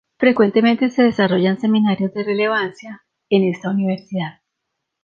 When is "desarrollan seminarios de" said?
1.03-2.23